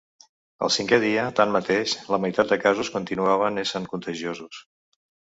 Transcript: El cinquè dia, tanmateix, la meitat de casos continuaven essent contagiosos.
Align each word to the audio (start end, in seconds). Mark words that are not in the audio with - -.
El 0.67 0.71
cinquè 0.75 0.97
dia, 1.01 1.25
tanmateix, 1.39 1.93
la 2.13 2.19
meitat 2.23 2.53
de 2.53 2.57
casos 2.63 2.89
continuaven 2.95 3.65
essent 3.65 3.85
contagiosos. 3.93 4.63